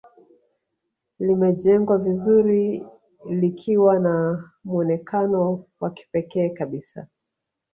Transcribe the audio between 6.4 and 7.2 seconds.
kabisa